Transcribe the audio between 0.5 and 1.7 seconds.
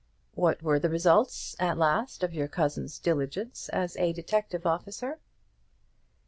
were the results